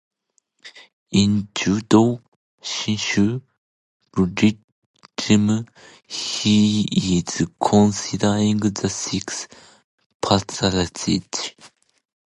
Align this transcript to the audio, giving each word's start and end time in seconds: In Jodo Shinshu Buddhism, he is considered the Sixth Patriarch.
In 1.11 1.49
Jodo 1.55 2.23
Shinshu 2.59 3.41
Buddhism, 4.11 5.67
he 6.07 7.19
is 7.21 7.45
considered 7.61 8.75
the 8.77 8.89
Sixth 8.89 9.47
Patriarch. 10.19 11.55